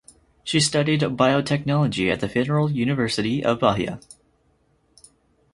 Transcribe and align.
She 0.43 0.59
studied 0.59 1.01
Biotechnology 1.01 2.11
at 2.11 2.21
the 2.21 2.27
Federal 2.27 2.71
University 2.71 3.43
of 3.45 3.59
Bahia. 3.59 3.99